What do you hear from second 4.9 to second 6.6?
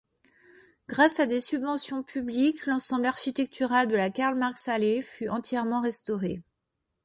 fut entièrement restauré.